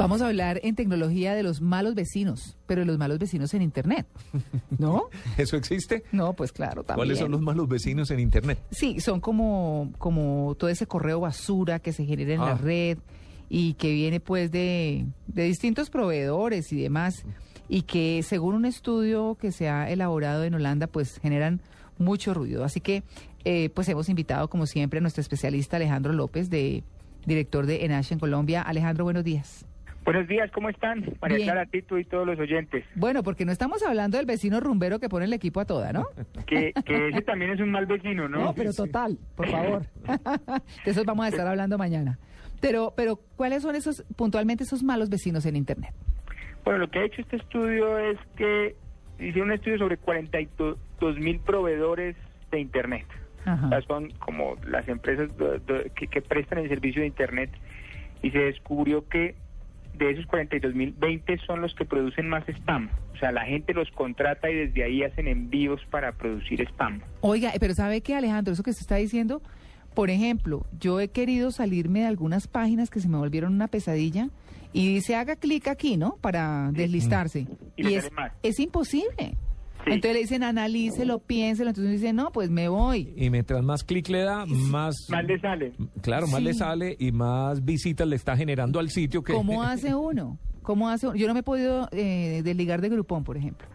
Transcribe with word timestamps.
Vamos 0.00 0.22
a 0.22 0.26
hablar 0.28 0.60
en 0.62 0.74
tecnología 0.74 1.34
de 1.34 1.42
los 1.42 1.60
malos 1.60 1.94
vecinos, 1.94 2.56
pero 2.66 2.80
de 2.80 2.86
los 2.86 2.98
malos 2.98 3.18
vecinos 3.18 3.52
en 3.54 3.62
Internet. 3.62 4.06
¿No? 4.78 5.04
¿Eso 5.38 5.56
existe? 5.56 6.04
No, 6.12 6.32
pues 6.32 6.52
claro, 6.52 6.82
también. 6.82 6.96
¿Cuáles 7.06 7.18
son 7.18 7.30
los 7.30 7.40
malos 7.40 7.68
vecinos 7.68 8.10
en 8.10 8.20
Internet? 8.20 8.58
Sí, 8.70 9.00
son 9.00 9.20
como, 9.20 9.92
como 9.98 10.54
todo 10.58 10.70
ese 10.70 10.86
correo 10.86 11.20
basura 11.20 11.78
que 11.80 11.92
se 11.92 12.04
genera 12.06 12.32
en 12.34 12.40
la 12.40 12.52
Ah. 12.52 12.58
red 12.58 12.98
y 13.48 13.74
que 13.74 13.92
viene 13.92 14.20
pues 14.20 14.50
de, 14.50 15.06
de 15.26 15.44
distintos 15.44 15.90
proveedores 15.90 16.72
y 16.72 16.80
demás 16.80 17.24
y 17.68 17.82
que 17.82 18.22
según 18.22 18.54
un 18.54 18.64
estudio 18.64 19.36
que 19.40 19.52
se 19.52 19.68
ha 19.68 19.90
elaborado 19.90 20.44
en 20.44 20.54
Holanda 20.54 20.86
pues 20.86 21.18
generan 21.18 21.60
mucho 21.98 22.32
ruido. 22.32 22.64
Así 22.64 22.80
que 22.80 23.02
eh, 23.44 23.68
pues 23.74 23.88
hemos 23.88 24.08
invitado 24.08 24.48
como 24.48 24.66
siempre 24.66 24.98
a 24.98 25.00
nuestro 25.02 25.20
especialista 25.20 25.76
Alejandro 25.76 26.12
López, 26.12 26.48
de 26.50 26.82
director 27.26 27.66
de 27.66 27.84
Enash 27.84 28.12
en 28.12 28.18
Colombia. 28.18 28.62
Alejandro, 28.62 29.04
buenos 29.04 29.24
días. 29.24 29.66
Buenos 30.04 30.26
días, 30.28 30.50
¿cómo 30.52 30.68
están? 30.70 31.04
María 31.20 31.36
Bien. 31.36 31.48
Clara, 31.50 31.66
Tito 31.66 31.98
y 31.98 32.04
todos 32.04 32.26
los 32.26 32.38
oyentes. 32.38 32.84
Bueno, 32.94 33.22
porque 33.22 33.44
no 33.44 33.52
estamos 33.52 33.82
hablando 33.82 34.16
del 34.16 34.26
vecino 34.26 34.58
rumbero 34.58 34.98
que 34.98 35.08
pone 35.08 35.26
el 35.26 35.32
equipo 35.32 35.60
a 35.60 35.64
toda, 35.66 35.92
¿no? 35.92 36.06
Que, 36.46 36.72
que 36.84 37.08
ese 37.08 37.20
también 37.22 37.52
es 37.52 37.60
un 37.60 37.70
mal 37.70 37.86
vecino, 37.86 38.28
¿no? 38.28 38.38
No, 38.46 38.54
pero 38.54 38.72
total, 38.72 39.18
por 39.36 39.48
favor. 39.48 39.82
De 40.84 40.90
esos 40.90 41.04
vamos 41.04 41.26
a 41.26 41.28
estar 41.28 41.46
hablando 41.46 41.76
mañana. 41.78 42.18
Pero, 42.60 42.92
pero, 42.96 43.16
¿cuáles 43.36 43.62
son 43.62 43.76
esos, 43.76 44.02
puntualmente, 44.16 44.64
esos 44.64 44.82
malos 44.82 45.08
vecinos 45.10 45.46
en 45.46 45.56
Internet? 45.56 45.94
Bueno, 46.64 46.80
lo 46.80 46.90
que 46.90 46.98
ha 46.98 47.04
hecho 47.04 47.20
este 47.22 47.36
estudio 47.36 47.98
es 47.98 48.18
que 48.36 48.74
hicieron 49.18 49.48
un 49.50 49.52
estudio 49.54 49.78
sobre 49.78 49.96
42 49.96 50.76
mil 51.18 51.38
proveedores 51.40 52.16
de 52.50 52.60
Internet. 52.60 53.06
Ajá. 53.44 53.66
O 53.66 53.68
sea, 53.70 53.80
son 53.82 54.10
como 54.18 54.56
las 54.66 54.86
empresas 54.88 55.34
do- 55.38 55.58
do- 55.60 55.84
que, 55.94 56.06
que 56.08 56.20
prestan 56.20 56.58
el 56.58 56.68
servicio 56.68 57.00
de 57.02 57.06
Internet 57.08 57.50
y 58.22 58.30
se 58.30 58.38
descubrió 58.38 59.08
que 59.08 59.36
de 60.04 60.12
esos 60.12 60.26
42 60.26 60.74
mil, 60.74 60.94
20 60.98 61.38
son 61.46 61.60
los 61.60 61.74
que 61.74 61.84
producen 61.84 62.28
más 62.28 62.48
spam. 62.48 62.90
O 63.14 63.16
sea, 63.18 63.32
la 63.32 63.44
gente 63.44 63.74
los 63.74 63.90
contrata 63.90 64.50
y 64.50 64.54
desde 64.54 64.84
ahí 64.84 65.02
hacen 65.02 65.28
envíos 65.28 65.80
para 65.90 66.12
producir 66.12 66.60
spam. 66.62 67.00
Oiga, 67.20 67.52
pero 67.60 67.74
¿sabe 67.74 68.00
qué, 68.00 68.14
Alejandro? 68.14 68.52
Eso 68.52 68.62
que 68.62 68.72
se 68.72 68.80
está 68.80 68.96
diciendo, 68.96 69.42
por 69.94 70.10
ejemplo, 70.10 70.66
yo 70.78 71.00
he 71.00 71.08
querido 71.08 71.50
salirme 71.50 72.00
de 72.00 72.06
algunas 72.06 72.46
páginas 72.46 72.90
que 72.90 73.00
se 73.00 73.08
me 73.08 73.18
volvieron 73.18 73.54
una 73.54 73.68
pesadilla 73.68 74.28
y 74.72 74.94
dice 74.94 75.16
haga 75.16 75.36
clic 75.36 75.68
aquí, 75.68 75.96
¿no? 75.96 76.16
Para 76.20 76.70
deslistarse. 76.72 77.46
Y 77.76 77.82
le 77.82 77.96
es, 77.96 78.10
es 78.42 78.60
imposible. 78.60 79.36
Sí. 79.84 79.92
Entonces 79.92 80.12
le 80.14 80.20
dicen 80.20 80.42
analícelo, 80.42 81.18
piénselo. 81.20 81.70
Entonces 81.70 81.90
uno 81.90 81.98
dice, 81.98 82.12
no, 82.12 82.30
pues 82.32 82.50
me 82.50 82.68
voy. 82.68 83.12
Y 83.16 83.30
mientras 83.30 83.62
más 83.62 83.82
clic 83.84 84.08
le 84.08 84.20
da, 84.22 84.44
más... 84.46 84.94
Mal 85.08 85.26
le 85.26 85.40
sale. 85.40 85.72
Claro, 86.02 86.26
más 86.26 86.38
Sí. 86.40 86.44
le 86.44 86.54
sale 86.54 86.96
y 86.98 87.12
más 87.12 87.64
visitas 87.64 88.06
le 88.06 88.16
está 88.16 88.36
generando 88.36 88.78
al 88.78 88.90
sitio 88.90 89.22
que... 89.22 89.32
¿Cómo 89.32 89.62
hace 89.64 89.94
uno? 89.94 90.38
¿Cómo 90.62 90.88
hace 90.88 91.06
uno? 91.06 91.16
Yo 91.16 91.26
no 91.26 91.34
me 91.34 91.40
he 91.40 91.42
podido 91.42 91.88
eh, 91.92 92.42
desligar 92.44 92.80
de 92.80 92.90
Groupon, 92.90 93.24
por 93.24 93.36
ejemplo. 93.36 93.66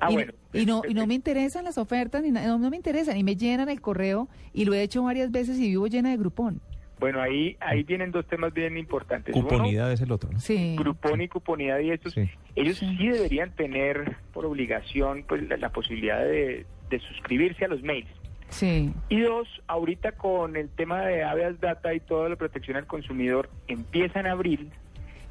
Ah, 0.00 0.10
y, 0.10 0.14
bueno. 0.14 0.32
y 0.52 0.66
no 0.66 0.82
y 0.86 0.92
no 0.92 1.06
me 1.06 1.14
interesan 1.14 1.64
las 1.64 1.78
ofertas 1.78 2.22
ni 2.22 2.30
no, 2.30 2.58
no 2.58 2.68
me 2.68 2.76
interesan 2.76 3.16
y 3.16 3.22
me 3.24 3.36
llenan 3.36 3.68
el 3.70 3.80
correo 3.80 4.28
y 4.52 4.64
lo 4.66 4.74
he 4.74 4.82
hecho 4.82 5.02
varias 5.04 5.30
veces 5.30 5.56
y 5.58 5.68
vivo 5.68 5.86
llena 5.86 6.10
de 6.10 6.16
Groupon. 6.18 6.60
Bueno, 7.00 7.20
ahí 7.20 7.56
ahí 7.60 7.82
vienen 7.82 8.10
dos 8.12 8.26
temas 8.26 8.54
bien 8.54 8.76
importantes. 8.78 9.34
Uno, 9.34 9.48
Cuponidad 9.48 9.92
es 9.92 10.00
el 10.00 10.12
otro, 10.12 10.30
¿no? 10.32 10.38
Sí. 10.40 10.76
Grupón 10.78 11.20
y 11.20 11.28
cuponidad 11.28 11.78
y 11.80 11.90
estos, 11.90 12.12
Sí. 12.14 12.30
ellos 12.54 12.78
Sí. 12.78 12.96
sí. 12.96 13.08
deberían 13.08 13.50
tener 13.50 14.16
por 14.32 14.46
obligación 14.46 15.24
pues 15.28 15.42
la, 15.48 15.56
la 15.56 15.70
posibilidad 15.70 16.20
de, 16.20 16.64
de 16.90 16.98
suscribirse 17.00 17.64
a 17.64 17.68
los 17.68 17.82
mails. 17.82 18.08
Sí. 18.48 18.92
Y 19.08 19.20
dos, 19.22 19.48
ahorita 19.66 20.12
con 20.12 20.56
el 20.56 20.68
tema 20.68 21.02
de 21.06 21.24
habeas 21.24 21.60
data 21.60 21.92
y 21.92 22.00
toda 22.00 22.28
la 22.28 22.36
protección 22.36 22.76
al 22.76 22.86
consumidor 22.86 23.50
empieza 23.66 24.20
en 24.20 24.26
abril, 24.28 24.70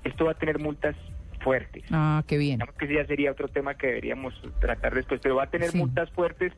esto 0.03 0.25
va 0.25 0.31
a 0.31 0.35
tener 0.37 0.59
multas 0.59 0.95
fuertes. 1.41 1.83
Ah, 1.91 2.23
qué 2.27 2.37
bien. 2.37 2.57
Digamos 2.59 2.75
que 2.75 2.85
ese 2.85 2.95
ya 2.95 3.05
sería 3.05 3.31
otro 3.31 3.47
tema 3.47 3.75
que 3.75 3.87
deberíamos 3.87 4.33
tratar 4.59 4.93
después, 4.95 5.21
pero 5.23 5.35
va 5.37 5.43
a 5.43 5.49
tener 5.49 5.69
Sí. 5.71 5.77
multas 5.77 6.09
fuertes 6.11 6.51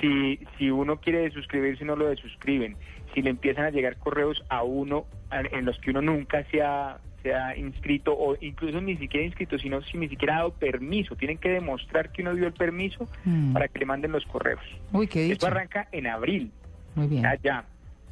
si, 0.00 0.38
si 0.58 0.70
uno 0.70 0.96
quiere 1.00 1.20
desuscribirse 1.22 1.84
y 1.84 1.86
no 1.86 1.96
lo 1.96 2.08
desuscriben, 2.08 2.76
si 3.14 3.22
le 3.22 3.30
empiezan 3.30 3.64
a 3.64 3.70
llegar 3.70 3.96
correos 3.96 4.42
a 4.48 4.62
uno 4.62 5.06
en 5.30 5.64
los 5.64 5.78
que 5.80 5.90
uno 5.90 6.00
nunca 6.02 6.44
se 6.50 6.62
ha, 6.62 6.98
se 7.22 7.34
ha 7.34 7.56
inscrito 7.56 8.12
o 8.16 8.36
incluso 8.40 8.80
ni 8.80 8.96
siquiera 8.96 9.26
inscrito, 9.26 9.58
sino 9.58 9.82
si 9.82 9.98
ni 9.98 10.08
siquiera 10.08 10.34
ha 10.34 10.38
dado 10.38 10.52
permiso, 10.54 11.16
tienen 11.16 11.38
que 11.38 11.48
demostrar 11.50 12.10
que 12.12 12.22
uno 12.22 12.34
dio 12.34 12.46
el 12.46 12.52
permiso 12.52 13.08
Mm. 13.24 13.52
para 13.52 13.68
que 13.68 13.78
le 13.80 13.86
manden 13.86 14.12
los 14.12 14.24
correos. 14.26 14.60
Uy, 14.92 15.06
qué. 15.06 15.30
Esto 15.32 15.46
arranca 15.48 15.88
en 15.92 16.06
abril, 16.06 16.50
Muy 16.94 17.06
bien. 17.08 17.24
ya, 17.42 17.64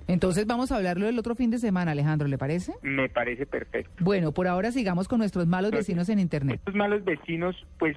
Entonces 0.06 0.46
vamos 0.46 0.72
a 0.72 0.76
hablarlo 0.76 1.06
el 1.08 1.18
otro 1.18 1.34
fin 1.34 1.50
de 1.50 1.58
semana, 1.58 1.92
Alejandro, 1.92 2.28
¿le 2.28 2.38
parece? 2.38 2.72
me 2.82 3.08
parece 3.08 3.46
perfecto. 3.46 3.92
Bueno, 4.00 4.32
por 4.32 4.46
ahora 4.48 4.72
sigamos 4.72 5.06
con 5.08 5.18
nuestros 5.18 5.46
malos 5.46 5.70
vecinos 5.70 6.08
en 6.08 6.18
Internet. 6.18 6.56
Estos 6.56 6.74
malos 6.74 7.04
vecinos, 7.04 7.56
pues 7.78 7.96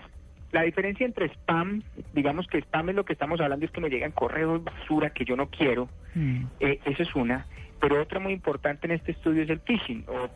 la 0.52 0.64
diferencia 0.64 1.06
entre 1.06 1.28
spam, 1.30 1.82
digamos 2.14 2.48
que 2.48 2.58
spam 2.60 2.90
es 2.90 2.96
lo 2.96 3.06
que 3.06 3.14
estamos 3.14 3.40
hablando, 3.40 3.66
es 3.66 3.72
que 3.72 3.82
me 3.82 3.90
llegan 3.90 4.12
correos 4.12 4.64
basura 4.64 5.12
que 5.12 5.26
yo 5.26 5.36
no 5.36 5.48
quiero, 5.50 5.90
Mm. 6.14 6.44
eh, 6.60 6.80
eso 6.86 7.04
es 7.04 7.16
una, 7.16 7.46
pero 7.80 8.02
otra 8.02 8.20
muy 8.20 8.34
importante 8.34 8.86
en 8.86 8.92
este 8.92 9.12
estudio 9.14 9.44
es 9.44 9.50
el 9.50 9.60
phishing, 9.62 10.04
o, 10.08 10.28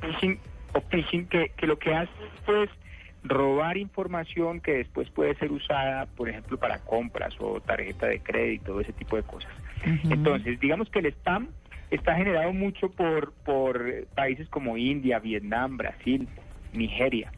phishing, 0.00 0.38
o 0.74 0.80
phishing 0.82 1.26
que, 1.26 1.50
que 1.56 1.66
lo 1.66 1.78
que 1.78 1.94
hace 1.94 2.10
es 2.48 2.70
robar 3.24 3.76
información 3.76 4.60
que 4.60 4.72
después 4.72 5.10
puede 5.10 5.34
ser 5.36 5.50
usada, 5.50 6.06
por 6.06 6.28
ejemplo, 6.28 6.58
para 6.58 6.78
compras 6.80 7.34
o 7.40 7.60
tarjeta 7.60 8.06
de 8.06 8.20
crédito, 8.20 8.78
ese 8.80 8.92
tipo 8.92 9.16
de 9.16 9.22
cosas. 9.22 9.50
Entonces, 10.04 10.60
digamos 10.60 10.88
que 10.90 11.00
el 11.00 11.06
spam 11.06 11.48
está 11.90 12.14
generado 12.14 12.52
mucho 12.52 12.88
por, 12.90 13.32
por 13.44 14.06
países 14.14 14.48
como 14.48 14.76
India, 14.76 15.18
Vietnam, 15.18 15.76
Brasil, 15.76 16.28
Nigeria. 16.72 17.32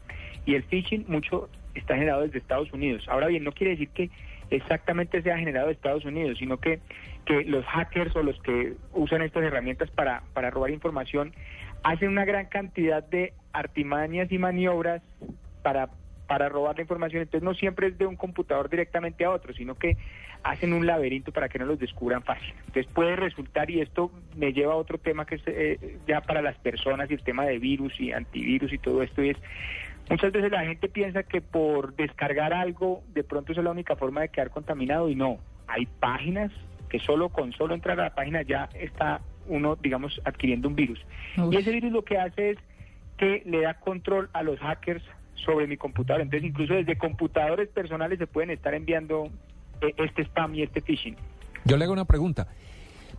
Y 0.45 0.55
el 0.55 0.63
phishing 0.63 1.05
mucho 1.07 1.49
está 1.79 1.95
generado 1.95 2.21
desde 2.21 2.37
Estados 2.37 2.71
Unidos. 2.73 3.05
Ahora 3.07 3.27
bien, 3.27 3.43
no 3.43 3.51
quiere 3.51 3.71
decir 3.71 3.89
que 3.89 4.09
exactamente 4.49 5.21
sea 5.21 5.37
generado 5.37 5.67
de 5.67 5.73
Estados 5.73 6.05
Unidos, 6.05 6.37
sino 6.39 6.57
que, 6.57 6.79
que 7.25 7.43
los 7.43 7.65
hackers 7.65 8.15
o 8.15 8.23
los 8.23 8.39
que 8.41 8.73
usan 8.93 9.21
estas 9.21 9.43
herramientas 9.43 9.89
para, 9.91 10.23
para 10.33 10.49
robar 10.49 10.71
información 10.71 11.33
hacen 11.83 12.09
una 12.09 12.25
gran 12.25 12.47
cantidad 12.47 13.03
de 13.03 13.33
artimañas 13.53 14.31
y 14.31 14.37
maniobras 14.37 15.01
para, 15.61 15.89
para 16.27 16.49
robar 16.49 16.75
la 16.75 16.81
información. 16.81 17.21
Entonces 17.21 17.43
no 17.43 17.53
siempre 17.53 17.87
es 17.87 17.97
de 17.97 18.05
un 18.05 18.15
computador 18.15 18.69
directamente 18.69 19.23
a 19.25 19.31
otro, 19.31 19.53
sino 19.53 19.75
que 19.75 19.97
hacen 20.43 20.73
un 20.73 20.85
laberinto 20.85 21.31
para 21.31 21.49
que 21.49 21.59
no 21.59 21.65
los 21.65 21.79
descubran 21.79 22.23
fácil. 22.23 22.53
Entonces 22.67 22.87
puede 22.93 23.15
resultar, 23.15 23.69
y 23.69 23.81
esto 23.81 24.11
me 24.35 24.53
lleva 24.53 24.73
a 24.73 24.77
otro 24.77 24.97
tema 24.97 25.25
que 25.25 25.35
es 25.35 25.41
eh, 25.47 25.97
ya 26.07 26.21
para 26.21 26.41
las 26.41 26.57
personas 26.57 27.09
y 27.11 27.13
el 27.13 27.23
tema 27.23 27.45
de 27.45 27.59
virus 27.59 27.99
y 27.99 28.11
antivirus 28.13 28.71
y 28.71 28.77
todo 28.77 29.03
esto, 29.03 29.23
y 29.23 29.29
es 29.29 29.37
muchas 30.09 30.31
veces 30.31 30.51
la 30.51 30.65
gente 30.65 30.89
piensa 30.89 31.23
que 31.23 31.41
por 31.41 31.95
descargar 31.95 32.53
algo 32.53 33.03
de 33.13 33.23
pronto 33.23 33.51
esa 33.51 33.61
es 33.61 33.65
la 33.65 33.71
única 33.71 33.95
forma 33.95 34.21
de 34.21 34.29
quedar 34.29 34.49
contaminado 34.49 35.09
y 35.09 35.15
no. 35.15 35.37
Hay 35.67 35.85
páginas 35.99 36.51
que 36.89 36.99
solo 36.99 37.29
con 37.29 37.51
solo 37.53 37.75
entrar 37.75 37.99
a 37.99 38.03
la 38.05 38.15
página 38.15 38.41
ya 38.41 38.69
está 38.73 39.21
uno, 39.47 39.75
digamos, 39.75 40.19
adquiriendo 40.25 40.67
un 40.67 40.75
virus. 40.75 40.99
Uf. 41.37 41.53
Y 41.53 41.57
ese 41.57 41.71
virus 41.71 41.91
lo 41.91 42.03
que 42.03 42.17
hace 42.17 42.51
es 42.51 42.57
que 43.17 43.43
le 43.45 43.61
da 43.61 43.75
control 43.79 44.29
a 44.33 44.43
los 44.43 44.59
hackers 44.59 45.03
sobre 45.35 45.67
mi 45.67 45.77
computador. 45.77 46.21
Entonces, 46.21 46.49
incluso 46.49 46.73
desde 46.73 46.97
computadores 46.97 47.69
personales 47.69 48.19
se 48.19 48.27
pueden 48.27 48.49
estar 48.49 48.73
enviando 48.73 49.29
eh, 49.81 49.93
este 49.97 50.23
spam 50.23 50.55
y 50.55 50.63
este 50.63 50.81
phishing. 50.81 51.15
Yo 51.65 51.77
le 51.77 51.83
hago 51.85 51.93
una 51.93 52.05
pregunta, 52.05 52.47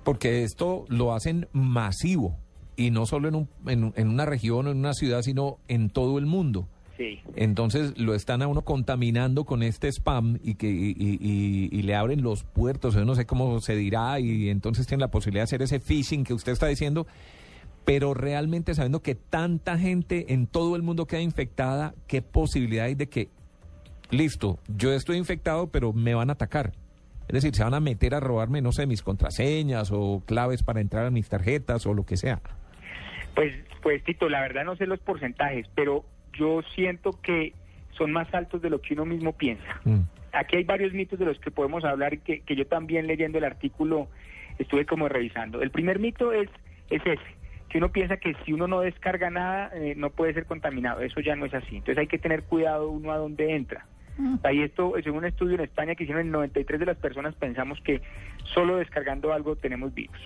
porque 0.05 0.43
esto 0.43 0.85
lo 0.89 1.15
hacen 1.15 1.49
masivo, 1.53 2.37
y 2.77 2.91
no 2.91 3.07
solo 3.07 3.29
en, 3.29 3.35
un- 3.35 3.49
en, 3.67 3.93
en 3.97 4.09
una 4.09 4.25
región 4.27 4.67
o 4.67 4.71
en 4.71 4.79
una 4.79 4.95
ciudad, 4.95 5.23
sino 5.23 5.59
en 5.69 5.91
todo 5.91 6.19
el 6.19 6.27
mundo. 6.27 6.69
Sí. 7.01 7.19
Entonces 7.35 7.97
lo 7.99 8.15
están 8.15 8.43
a 8.43 8.47
uno 8.47 8.61
contaminando 8.61 9.45
con 9.47 9.63
este 9.63 9.89
spam 9.91 10.39
y 10.45 10.57
que 10.57 10.69
y, 10.69 10.91
y- 10.99 11.19
y- 11.19 11.69
y 11.73 11.83
le 11.83 11.95
abren 11.95 12.21
los 12.21 12.45
puertos, 12.45 12.95
yo 12.95 13.07
no 13.07 13.15
sé 13.15 13.25
cómo 13.25 13.59
se 13.61 13.75
dirá, 13.75 14.21
y 14.21 14.51
entonces 14.51 14.87
tienen 14.87 15.01
la 15.01 15.11
posibilidad 15.11 15.41
de 15.41 15.45
hacer 15.45 15.63
ese 15.63 15.81
phishing 15.81 16.25
que 16.25 16.35
usted 16.35 16.53
está 16.53 16.67
diciendo, 16.67 17.07
pero 17.87 18.13
realmente 18.13 18.75
sabiendo 18.75 19.01
que 19.01 19.15
tanta 19.15 19.79
gente 19.79 20.35
en 20.35 20.47
todo 20.47 20.77
el 20.77 20.83
mundo 20.83 21.07
queda 21.07 21.23
infectada, 21.23 21.95
¿qué 22.07 22.21
posibilidad 22.21 22.85
hay 22.85 22.97
de 22.97 23.07
que 23.09 23.31
listo, 24.11 24.59
yo 24.77 24.93
estoy 24.93 25.17
infectado, 25.17 25.69
pero 25.69 25.95
me 25.95 26.13
van 26.15 26.29
a 26.29 26.35
atacar. 26.35 26.73
Es 27.29 27.33
decir, 27.33 27.55
se 27.55 27.65
van 27.65 27.73
a 27.73 27.81
meter 27.81 28.15
a 28.15 28.21
robarme, 28.21 28.61
no 28.61 28.73
sé, 28.73 28.85
mis 28.87 29.01
contraseñas 29.03 29.91
o 29.91 30.23
claves 30.27 30.63
para 30.63 30.83
entrar 30.83 31.07
a 31.07 31.11
mis 31.11 31.31
tarjetas 31.31 31.87
o 31.87 31.95
lo 31.95 32.05
que 32.05 32.19
sea. 32.19 32.43
Pues, 33.35 33.55
pues 33.83 34.05
Tito, 34.05 34.29
la 34.29 34.43
verdad 34.43 34.65
no 34.67 34.77
sé 34.77 34.85
los 34.87 34.99
porcentajes, 35.01 35.67
pero 35.75 36.05
yo 36.33 36.63
siento 36.75 37.13
que 37.23 37.53
son 37.93 38.13
más 38.13 38.33
altos 38.35 38.63
de 38.63 38.71
lo 38.71 38.81
que 38.81 38.95
uno 38.95 39.05
mismo 39.05 39.33
piensa. 39.33 39.81
Mm. 39.85 40.01
Aquí 40.33 40.57
hay 40.57 40.65
varios 40.65 40.93
mitos 40.93 41.19
de 41.19 41.25
los 41.25 41.39
que 41.41 41.51
podemos 41.51 41.85
hablar 41.85 42.15
y 42.15 42.19
que, 42.19 42.41
que 42.41 42.55
yo 42.57 42.67
también 42.67 43.07
leyendo 43.07 43.39
el 43.39 43.45
artículo 43.45 44.09
estuve 44.59 44.87
como 44.87 45.09
revisando. 45.09 45.63
El 45.63 45.71
primer 45.71 45.99
mito 45.99 46.33
es, 46.33 46.49
es 46.91 47.03
ese, 47.05 47.21
que 47.71 47.79
uno 47.79 47.91
piensa 47.91 48.19
que 48.19 48.35
si 48.45 48.53
uno 48.53 48.67
no 48.67 48.81
descarga 48.81 49.31
nada 49.31 49.71
eh, 49.75 49.95
no 49.97 50.11
puede 50.11 50.35
ser 50.35 50.45
contaminado. 50.45 51.01
Eso 51.01 51.21
ya 51.21 51.37
no 51.37 51.47
es 51.47 51.55
así. 51.55 51.77
Entonces 51.77 51.99
hay 51.99 52.07
que 52.07 52.19
tener 52.19 52.43
cuidado 52.43 52.91
uno 52.91 53.13
a 53.13 53.17
dónde 53.17 53.55
entra. 53.55 53.87
Ahí 54.43 54.61
esto, 54.61 54.93
según 55.03 55.21
un 55.21 55.25
estudio 55.25 55.55
en 55.55 55.63
España 55.63 55.95
que 55.95 56.03
hicieron, 56.03 56.27
el 56.27 56.31
93 56.31 56.79
de 56.79 56.85
las 56.85 56.99
personas 56.99 57.35
pensamos 57.37 57.81
que 57.81 58.03
solo 58.53 58.77
descargando 58.77 59.33
algo 59.33 59.57
tenemos 59.57 59.95
virus. 59.95 60.19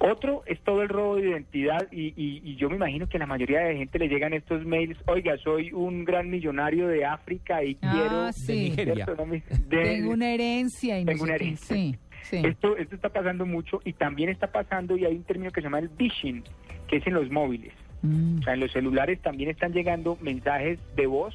Otro 0.00 0.42
es 0.46 0.58
todo 0.60 0.82
el 0.82 0.88
robo 0.88 1.16
de 1.16 1.28
identidad 1.30 1.86
y, 1.92 2.14
y- 2.16 2.40
y 2.42 2.56
yo 2.56 2.70
me 2.70 2.76
imagino 2.76 3.06
que 3.06 3.18
a 3.18 3.20
la 3.20 3.26
mayoría 3.26 3.60
de 3.60 3.76
gente 3.76 3.98
le 3.98 4.08
llegan 4.08 4.32
estos 4.32 4.64
mails, 4.64 4.98
oiga, 5.06 5.36
soy 5.38 5.72
un 5.72 6.04
gran 6.06 6.30
millonario 6.30 6.88
de 6.88 7.04
África 7.04 7.62
y 7.62 7.76
Ah, 7.82 7.92
quiero... 7.92 8.32
sí. 8.32 8.70
Nigeria. 8.70 9.06
Tengo 9.70 10.10
una 10.12 10.32
herencia 10.32 10.98
y 10.98 11.04
no 11.04 11.12
Tengo 11.12 11.18
sé 11.18 11.24
una 11.24 11.34
herencia. 11.34 11.76
Sí, 11.76 11.96
sí. 12.22 12.36
Esto, 12.44 12.76
esto 12.78 12.94
está 12.94 13.10
pasando 13.10 13.44
mucho 13.44 13.82
y 13.84 13.92
también 13.92 14.30
está 14.30 14.46
pasando 14.50 14.96
y 14.96 15.04
hay 15.04 15.14
un 15.14 15.24
término 15.24 15.50
que 15.50 15.60
se 15.60 15.64
llama 15.66 15.80
el 15.80 15.90
phishing, 15.90 16.44
que 16.88 16.96
es 16.96 17.06
en 17.06 17.12
los 17.14 17.30
móviles. 17.30 17.72
Mm. 18.02 18.38
O 18.38 18.42
sea, 18.42 18.54
en 18.54 18.60
los 18.60 18.72
celulares 18.72 19.20
también 19.20 19.50
están 19.50 19.72
llegando 19.74 20.16
mensajes 20.22 20.78
de 20.96 21.06
voz 21.06 21.34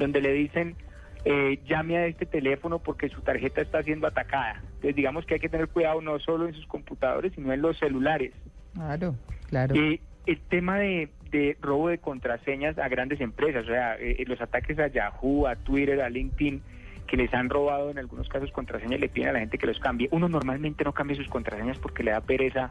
donde 0.00 0.20
le 0.20 0.32
dicen 0.32 0.74
eh, 1.24 1.58
llame 1.66 1.96
a 1.98 2.06
este 2.06 2.26
teléfono 2.26 2.78
porque 2.78 3.08
su 3.08 3.20
tarjeta 3.20 3.60
está 3.60 3.82
siendo 3.82 4.06
atacada. 4.06 4.60
Entonces 4.64 4.96
digamos 4.96 5.24
que 5.26 5.34
hay 5.34 5.40
que 5.40 5.48
tener 5.48 5.68
cuidado 5.68 6.00
no 6.00 6.18
solo 6.18 6.46
en 6.48 6.54
sus 6.54 6.66
computadores, 6.66 7.32
sino 7.34 7.52
en 7.52 7.62
los 7.62 7.78
celulares. 7.78 8.32
Claro, 8.74 9.14
claro. 9.48 9.74
Eh, 9.74 10.00
el 10.26 10.40
tema 10.40 10.78
de, 10.78 11.08
de 11.30 11.56
robo 11.60 11.88
de 11.88 11.98
contraseñas 11.98 12.78
a 12.78 12.88
grandes 12.88 13.20
empresas, 13.20 13.64
o 13.64 13.68
sea, 13.68 13.96
eh, 13.98 14.24
los 14.26 14.40
ataques 14.40 14.78
a 14.78 14.86
Yahoo, 14.88 15.46
a 15.46 15.56
Twitter, 15.56 16.00
a 16.00 16.08
LinkedIn, 16.08 16.62
que 17.06 17.16
les 17.16 17.32
han 17.34 17.50
robado 17.50 17.90
en 17.90 17.98
algunos 17.98 18.28
casos 18.28 18.50
contraseñas, 18.52 19.00
le 19.00 19.08
piden 19.08 19.28
a 19.30 19.32
la 19.32 19.40
gente 19.40 19.58
que 19.58 19.66
los 19.66 19.78
cambie. 19.80 20.08
Uno 20.12 20.28
normalmente 20.28 20.84
no 20.84 20.92
cambia 20.92 21.16
sus 21.16 21.28
contraseñas 21.28 21.78
porque 21.78 22.02
le 22.02 22.12
da 22.12 22.20
pereza 22.20 22.70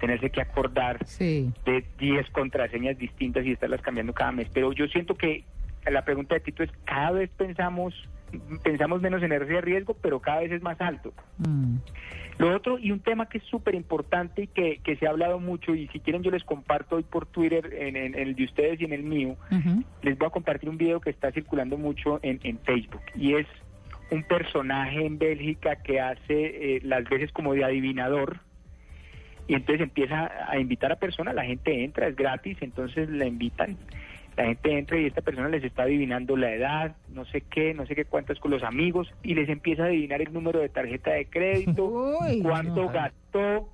tenerse 0.00 0.30
que 0.30 0.40
acordar 0.40 0.98
Sí. 1.06 1.52
de 1.64 1.84
10 1.98 2.30
contraseñas 2.30 2.98
distintas 2.98 3.44
y 3.46 3.52
estarlas 3.52 3.82
cambiando 3.82 4.12
cada 4.12 4.32
mes. 4.32 4.48
Pero 4.52 4.72
yo 4.72 4.86
siento 4.88 5.14
que 5.14 5.44
la 5.86 6.04
pregunta 6.04 6.34
de 6.34 6.40
Tito 6.40 6.62
es, 6.62 6.70
cada 6.84 7.12
vez 7.12 7.30
pensamos 7.36 7.94
pensamos 8.62 9.00
menos 9.02 9.22
en 9.24 9.32
ese 9.32 9.60
riesgo, 9.60 9.94
pero 10.00 10.20
cada 10.20 10.40
vez 10.40 10.52
es 10.52 10.62
más 10.62 10.80
alto. 10.80 11.12
Mm. 11.38 11.78
Lo 12.38 12.54
otro, 12.54 12.78
y 12.78 12.92
un 12.92 13.00
tema 13.00 13.28
que 13.28 13.38
es 13.38 13.44
súper 13.44 13.74
importante 13.74 14.42
y 14.42 14.46
que, 14.46 14.78
que 14.84 14.94
se 14.96 15.06
ha 15.06 15.10
hablado 15.10 15.40
mucho, 15.40 15.74
y 15.74 15.88
si 15.88 15.98
quieren 15.98 16.22
yo 16.22 16.30
les 16.30 16.44
comparto 16.44 16.94
hoy 16.96 17.02
por 17.02 17.26
Twitter, 17.26 17.68
en, 17.76 17.96
en- 17.96 18.14
en 18.14 18.28
el 18.28 18.36
de 18.36 18.44
ustedes 18.44 18.80
y 18.80 18.84
en 18.84 18.92
el 18.92 19.02
mío, 19.02 19.36
les 20.02 20.16
voy 20.16 20.28
a 20.28 20.30
compartir 20.30 20.68
un 20.70 20.78
video 20.78 21.00
que 21.00 21.10
está 21.10 21.32
circulando 21.32 21.76
mucho 21.76 22.20
en, 22.22 22.38
en 22.44 22.60
Facebook, 22.60 23.02
y 23.16 23.34
es 23.34 23.48
un 24.12 24.22
personaje 24.22 25.04
en 25.04 25.18
Bélgica 25.18 25.76
que 25.82 26.00
hace 26.00 26.76
eh, 26.76 26.80
las 26.84 27.02
veces 27.08 27.32
como 27.32 27.52
de 27.54 27.64
adivinador, 27.64 28.38
y 29.48 29.54
entonces 29.54 29.82
empieza 29.82 30.30
a 30.48 30.56
invitar 30.58 30.92
a 30.92 30.96
personas, 31.00 31.34
la 31.34 31.44
gente 31.44 31.82
entra, 31.82 32.06
es 32.06 32.14
gratis, 32.14 32.56
entonces 32.60 33.08
la 33.10 33.26
invitan, 33.26 33.76
la 34.40 34.46
gente 34.48 34.78
entra 34.78 34.98
y 34.98 35.06
esta 35.06 35.20
persona 35.20 35.48
les 35.48 35.62
está 35.64 35.82
adivinando 35.84 36.36
la 36.36 36.52
edad, 36.54 36.96
no 37.14 37.24
sé 37.26 37.42
qué, 37.42 37.74
no 37.74 37.86
sé 37.86 37.94
qué 37.94 38.04
cuántas 38.04 38.38
con 38.38 38.50
los 38.50 38.62
amigos, 38.62 39.12
y 39.22 39.34
les 39.34 39.48
empieza 39.48 39.82
a 39.84 39.86
adivinar 39.86 40.20
el 40.22 40.32
número 40.32 40.60
de 40.60 40.68
tarjeta 40.68 41.12
de 41.12 41.26
crédito, 41.26 41.84
Uy, 42.20 42.40
cuánto 42.42 42.82
no. 42.84 42.88
gastó, 42.88 43.68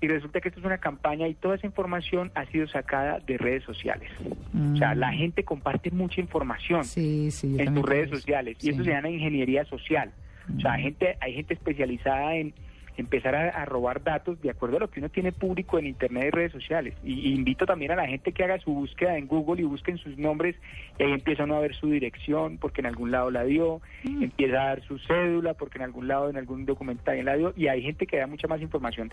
y 0.00 0.08
resulta 0.08 0.40
que 0.40 0.48
esto 0.48 0.58
es 0.60 0.66
una 0.66 0.78
campaña 0.78 1.28
y 1.28 1.34
toda 1.34 1.54
esa 1.54 1.66
información 1.66 2.32
ha 2.34 2.44
sido 2.46 2.66
sacada 2.66 3.20
de 3.20 3.38
redes 3.38 3.62
sociales. 3.62 4.10
O 4.20 4.76
sea, 4.76 4.94
Mm. 4.94 4.98
la 4.98 5.12
gente 5.12 5.44
comparte 5.44 5.90
mucha 5.92 6.20
información 6.20 6.84
Sí, 6.84 7.30
sí. 7.30 7.54
yo 7.56 7.62
en 7.62 7.74
tus 7.74 7.84
redes 7.88 8.10
sociales 8.10 8.56
y 8.60 8.70
eso 8.70 8.82
se 8.82 8.90
llama 8.90 9.08
ingeniería 9.10 9.64
social. 9.66 10.10
O 10.56 10.60
sea, 10.60 10.72
Mm. 10.72 10.74
hay 10.74 10.82
gente, 10.82 11.16
hay 11.20 11.34
gente 11.34 11.54
especializada 11.54 12.34
en 12.34 12.52
empezar 12.96 13.34
a, 13.34 13.48
a 13.48 13.64
robar 13.64 14.02
datos 14.02 14.40
de 14.42 14.50
acuerdo 14.50 14.76
a 14.76 14.80
lo 14.80 14.90
que 14.90 15.00
uno 15.00 15.08
tiene 15.08 15.32
público 15.32 15.78
en 15.78 15.86
internet 15.86 16.26
y 16.26 16.30
redes 16.30 16.52
sociales. 16.52 16.94
Y, 17.02 17.14
y 17.30 17.34
invito 17.34 17.64
también 17.64 17.90
a 17.92 17.96
la 17.96 18.06
gente 18.06 18.32
que 18.32 18.44
haga 18.44 18.58
su 18.58 18.72
búsqueda 18.72 19.16
en 19.16 19.26
Google 19.26 19.62
y 19.62 19.64
busquen 19.64 19.96
sus 19.98 20.18
nombres 20.18 20.56
y 20.98 21.02
ahí 21.04 21.12
empieza 21.12 21.44
uno 21.44 21.56
a 21.56 21.60
ver 21.60 21.74
su 21.74 21.88
dirección 21.88 22.58
porque 22.58 22.80
en 22.82 22.86
algún 22.86 23.10
lado 23.10 23.30
la 23.30 23.44
dio, 23.44 23.80
Mm. 24.04 24.24
empieza 24.24 24.60
a 24.60 24.66
dar 24.66 24.82
su 24.82 24.98
cédula 24.98 25.54
porque 25.54 25.78
en 25.78 25.84
algún 25.84 26.08
lado, 26.08 26.28
en 26.28 26.36
algún 26.36 26.66
documento 26.66 27.04
también 27.04 27.26
la 27.26 27.36
dio 27.36 27.52
y 27.56 27.68
hay 27.68 27.82
gente 27.82 28.06
que 28.06 28.16
da 28.18 28.26
mucha 28.26 28.48
más 28.48 28.60
información. 28.60 29.10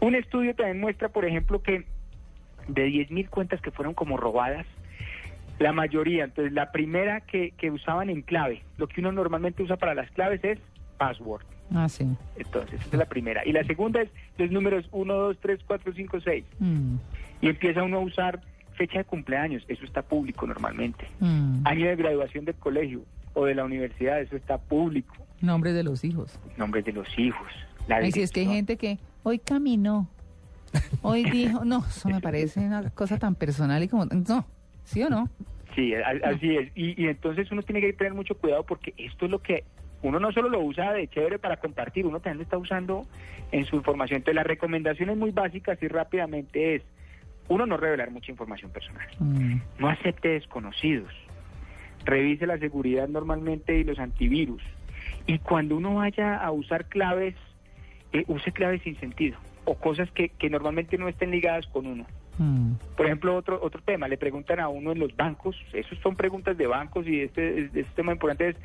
Un 0.00 0.14
estudio 0.14 0.54
también 0.54 0.80
muestra, 0.80 1.08
por 1.10 1.24
ejemplo, 1.24 1.62
que 1.62 1.84
de 2.68 2.88
10.000 2.88 3.28
cuentas 3.28 3.60
que 3.60 3.70
fueron 3.70 3.94
como 3.94 4.16
robadas, 4.16 4.66
la 5.58 5.72
mayoría, 5.72 6.24
entonces 6.24 6.52
la 6.54 6.72
primera 6.72 7.20
que, 7.20 7.50
que 7.52 7.70
usaban 7.70 8.08
en 8.08 8.22
clave, 8.22 8.62
lo 8.78 8.86
que 8.88 9.00
uno 9.00 9.12
normalmente 9.12 9.62
usa 9.62 9.76
para 9.76 9.94
las 9.94 10.10
claves 10.12 10.42
es 10.42 10.58
password. 11.00 11.42
Ah, 11.74 11.88
sí. 11.88 12.06
Entonces, 12.36 12.78
esa 12.80 12.90
es 12.92 12.98
la 12.98 13.06
primera. 13.06 13.42
Y 13.46 13.52
la 13.52 13.64
segunda 13.64 14.02
es 14.02 14.10
los 14.36 14.50
números 14.50 14.86
1, 14.92 15.14
2, 15.14 15.38
3, 15.40 15.60
4, 15.66 15.92
5, 15.96 16.20
6. 16.20 16.44
Mm. 16.58 16.96
Y 17.40 17.48
empieza 17.48 17.82
uno 17.82 17.96
a 17.96 18.00
usar 18.00 18.40
fecha 18.74 18.98
de 18.98 19.04
cumpleaños, 19.04 19.64
eso 19.68 19.84
está 19.84 20.02
público 20.02 20.46
normalmente. 20.46 21.06
Mm. 21.20 21.66
Año 21.66 21.88
de 21.88 21.96
graduación 21.96 22.44
del 22.44 22.56
colegio 22.56 23.02
o 23.32 23.46
de 23.46 23.54
la 23.54 23.64
universidad, 23.64 24.20
eso 24.20 24.36
está 24.36 24.58
público. 24.58 25.14
Nombres 25.40 25.74
de 25.74 25.82
los 25.82 26.04
hijos. 26.04 26.38
Nombres 26.58 26.84
de 26.84 26.92
los 26.92 27.08
hijos. 27.18 27.48
La 27.88 28.02
si 28.10 28.20
es 28.20 28.30
que 28.30 28.40
hay 28.40 28.46
gente 28.46 28.76
que 28.76 28.98
hoy 29.22 29.38
caminó, 29.38 30.06
hoy 31.02 31.24
dijo, 31.30 31.64
no, 31.64 31.84
eso 31.88 32.08
me 32.10 32.20
parece 32.20 32.60
una 32.60 32.90
cosa 32.90 33.18
tan 33.18 33.34
personal 33.34 33.82
y 33.82 33.88
como, 33.88 34.04
no, 34.04 34.44
¿sí 34.84 35.02
o 35.02 35.08
no? 35.08 35.30
Sí, 35.74 35.94
así 35.94 36.56
es. 36.56 36.70
Y, 36.74 37.02
y 37.02 37.06
entonces 37.08 37.50
uno 37.52 37.62
tiene 37.62 37.80
que 37.80 37.92
tener 37.94 38.12
mucho 38.12 38.34
cuidado 38.36 38.64
porque 38.64 38.92
esto 38.98 39.24
es 39.24 39.30
lo 39.30 39.38
que 39.38 39.64
uno 40.02 40.18
no 40.18 40.32
solo 40.32 40.48
lo 40.48 40.60
usa 40.60 40.92
de 40.92 41.08
chévere 41.08 41.38
para 41.38 41.58
compartir, 41.58 42.06
uno 42.06 42.20
también 42.20 42.38
lo 42.38 42.42
está 42.44 42.58
usando 42.58 43.06
en 43.52 43.64
su 43.64 43.76
información. 43.76 44.18
Entonces 44.18 44.36
las 44.36 44.46
recomendaciones 44.46 45.16
muy 45.16 45.30
básicas 45.30 45.82
y 45.82 45.88
rápidamente 45.88 46.76
es, 46.76 46.82
uno, 47.48 47.66
no 47.66 47.76
revelar 47.76 48.10
mucha 48.10 48.30
información 48.30 48.70
personal. 48.70 49.06
Mm. 49.18 49.56
No 49.78 49.88
acepte 49.88 50.28
desconocidos. 50.28 51.12
Revise 52.04 52.46
la 52.46 52.58
seguridad 52.58 53.08
normalmente 53.08 53.78
y 53.78 53.84
los 53.84 53.98
antivirus. 53.98 54.62
Y 55.26 55.38
cuando 55.38 55.76
uno 55.76 55.96
vaya 55.96 56.36
a 56.36 56.50
usar 56.52 56.86
claves, 56.86 57.34
eh, 58.12 58.24
use 58.28 58.52
claves 58.52 58.82
sin 58.82 58.98
sentido 59.00 59.36
o 59.64 59.74
cosas 59.74 60.10
que, 60.12 60.30
que 60.30 60.48
normalmente 60.48 60.96
no 60.96 61.08
estén 61.08 61.30
ligadas 61.30 61.66
con 61.66 61.86
uno. 61.86 62.06
Mm. 62.38 62.72
Por 62.96 63.06
ejemplo, 63.06 63.36
otro 63.36 63.60
otro 63.62 63.82
tema, 63.82 64.08
le 64.08 64.16
preguntan 64.16 64.60
a 64.60 64.68
uno 64.68 64.92
en 64.92 64.98
los 64.98 65.14
bancos, 65.14 65.56
esos 65.72 65.98
son 65.98 66.16
preguntas 66.16 66.56
de 66.56 66.66
bancos 66.66 67.06
y 67.06 67.20
este, 67.20 67.64
este 67.64 67.84
tema 67.94 68.12
importante 68.12 68.48
es, 68.48 68.56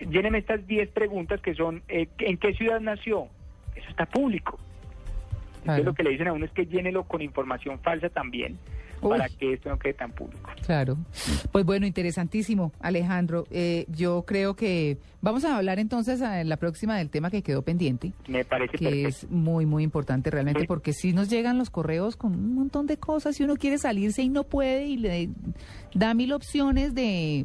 lléneme 0.00 0.38
estas 0.38 0.66
10 0.66 0.90
preguntas 0.90 1.40
que 1.40 1.54
son, 1.54 1.82
eh, 1.88 2.08
¿en 2.18 2.36
qué 2.38 2.52
ciudad 2.54 2.80
nació? 2.80 3.28
Eso 3.74 3.88
está 3.90 4.06
público. 4.06 4.58
Entonces 5.60 5.64
Claro. 5.64 5.84
lo 5.84 5.94
que 5.94 6.02
le 6.04 6.10
dicen 6.10 6.28
a 6.28 6.32
uno 6.32 6.44
es 6.44 6.50
que 6.52 6.66
llénelo 6.66 7.04
con 7.04 7.20
información 7.22 7.80
falsa 7.80 8.08
también, 8.08 8.56
Uy. 9.02 9.10
para 9.10 9.28
que 9.28 9.54
esto 9.54 9.68
no 9.68 9.78
quede 9.80 9.94
tan 9.94 10.12
público. 10.12 10.48
Claro. 10.64 10.96
Pues 11.50 11.64
bueno, 11.64 11.86
interesantísimo, 11.86 12.70
Alejandro. 12.78 13.46
Eh, 13.50 13.84
yo 13.88 14.22
creo 14.24 14.54
que 14.54 14.98
vamos 15.22 15.44
a 15.44 15.56
hablar 15.56 15.80
entonces 15.80 16.20
en 16.20 16.48
la 16.48 16.56
próxima 16.56 16.96
del 16.98 17.10
tema 17.10 17.30
que 17.30 17.42
quedó 17.42 17.62
pendiente, 17.62 18.12
Me 18.28 18.44
parece 18.44 18.78
que 18.78 18.84
perfecto. 18.84 19.08
es 19.08 19.30
muy, 19.30 19.66
muy 19.66 19.82
importante 19.82 20.30
realmente, 20.30 20.60
Sí. 20.60 20.66
porque 20.68 20.92
si 20.92 21.12
nos 21.12 21.28
llegan 21.28 21.58
los 21.58 21.68
correos 21.70 22.16
con 22.16 22.32
un 22.34 22.54
montón 22.54 22.86
de 22.86 22.96
cosas 22.98 23.38
y 23.40 23.42
uno 23.42 23.56
quiere 23.56 23.78
salirse 23.78 24.22
y 24.22 24.28
no 24.28 24.44
puede 24.44 24.86
y 24.86 24.96
le 24.98 25.30
da 25.94 26.14
mil 26.14 26.32
opciones 26.32 26.94
de 26.94 27.44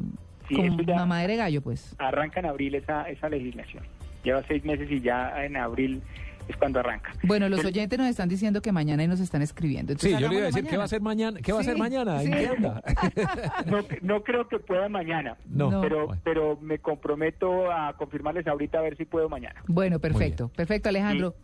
Sí, 0.56 0.62
como 0.68 0.74
eso 0.74 0.82
ya- 0.82 0.94
mamadera 0.96 1.32
de 1.32 1.36
gallo, 1.38 1.62
pues. 1.62 1.94
Arranca 1.98 2.40
en 2.40 2.46
abril 2.46 2.74
esa, 2.74 3.08
esa 3.08 3.28
legislación. 3.28 3.82
Lleva 4.24 4.42
seis 4.46 4.64
meses 4.64 4.90
y 4.90 5.00
ya 5.00 5.44
en 5.44 5.56
abril 5.56 6.00
es 6.48 6.56
cuando 6.56 6.80
arranca. 6.80 7.12
Bueno, 7.24 7.48
los 7.48 7.60
Pero- 7.60 7.68
oyentes 7.70 7.98
nos 7.98 8.08
están 8.08 8.28
diciendo 8.28 8.62
que 8.62 8.72
mañana 8.72 9.02
y 9.04 9.08
nos 9.08 9.20
están 9.20 9.42
escribiendo. 9.42 9.94
Sí, 9.96 10.10
yo 10.10 10.28
le 10.28 10.34
iba 10.36 10.42
a 10.44 10.46
decir, 10.46 10.64
¿qué 10.64 10.76
va 10.76 10.82
a 10.82 10.86
hacer 10.86 11.00
mañana? 11.00 11.38
¿Qué 11.40 11.52
va 11.52 11.60
a 11.60 11.62
Sí, 11.62 11.68
hacer 11.70 11.78
mañana? 11.78 12.22
¿En 12.22 12.32
sí. 12.32 12.44
anda? 12.56 12.82
No, 13.66 13.78
no 14.02 14.22
creo 14.24 14.48
que 14.48 14.58
pueda 14.58 14.88
mañana. 14.88 15.36
No. 15.48 15.70
No. 15.70 15.80
Pero, 15.80 16.06
Bueno. 16.06 16.20
pero 16.24 16.58
me 16.60 16.78
comprometo 16.78 17.70
a 17.70 17.96
confirmarles 17.96 18.46
ahorita 18.46 18.78
a 18.78 18.82
ver 18.82 18.96
si 18.96 19.04
puedo 19.04 19.28
mañana. 19.28 19.62
Bueno, 19.66 19.98
perfecto, 19.98 20.48
perfecto, 20.48 20.88
Alejandro. 20.88 21.34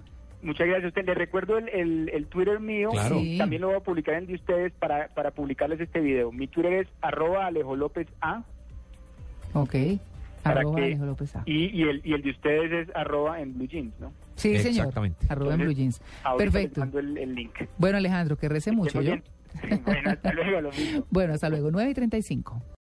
Muchas 0.43 0.67
gracias 0.69 0.85
a 0.85 0.89
usted. 0.89 1.05
Les 1.05 1.17
recuerdo 1.19 1.59
el, 1.59 1.69
el, 1.69 2.11
el 2.15 2.27
Twitter 2.27 2.61
mío. 2.61 2.91
Claro. 2.91 3.19
Sí. 3.19 3.39
También 3.39 3.63
lo 3.63 3.69
voy 3.69 3.77
a 3.77 3.81
publicar 3.81 4.15
en 4.15 4.21
el 4.23 4.27
de 4.29 4.35
ustedes 4.35 4.73
para, 4.75 5.09
para 5.09 5.33
publicarles 5.33 5.81
este 5.81 5.99
video. 6.01 6.31
Mi 6.31 6.47
Twitter 6.47 6.73
es 6.75 6.89
arroba 7.01 7.47
Alejo 7.47 7.75
López 7.75 8.07
A 8.21 8.45
Ok. 9.63 9.75
Arroba 10.45 10.77
que- 10.77 10.85
Alejo 10.85 11.05
López 11.07 11.37
A. 11.37 11.43
y, 11.47 11.67
y, 11.77 11.83
el, 11.83 12.01
y 12.05 12.13
el 12.15 12.23
de 12.23 12.31
ustedes 12.31 12.89
es 12.89 12.97
arroba 12.97 13.41
en 13.41 13.55
Blue 13.55 13.67
Jeans, 13.67 13.93
¿no? 14.01 14.13
Sí, 14.37 14.57
señor. 14.59 14.87
Exactamente. 14.87 15.27
Arroba 15.29 15.55
en 15.55 15.61
Blue 15.61 15.71
Entonces, 15.71 16.01
Jeans. 16.01 16.37
Perfecto. 16.39 16.81
mando 16.81 16.99
el, 17.01 17.19
el 17.19 17.35
link. 17.35 17.53
Bueno, 17.77 17.99
Alejandro, 17.99 18.37
que 18.37 18.49
rece 18.49 18.71
mucho, 18.73 19.03
¿yo? 19.03 19.15
Bueno, 19.85 20.11
hasta 20.11 20.33
luego, 20.33 20.61
lo 20.61 20.71
mismo. 20.71 21.05
Bueno, 21.11 21.35
hasta 21.35 21.49
luego, 21.49 21.71
9 21.71 21.91
y 21.91 21.95
35. 21.95 22.63